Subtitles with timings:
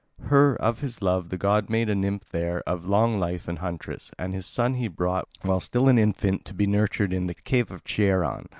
[0.23, 3.61] Her, of his love, the god made a nymph there, of long life and a
[3.61, 7.35] huntress, and his son he brought while still an infant to be nurtured in the
[7.35, 8.47] cave of Cheiron.